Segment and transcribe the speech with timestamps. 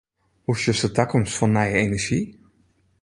[0.45, 2.21] Hoe sjochst de takomst fan nije enerzjy?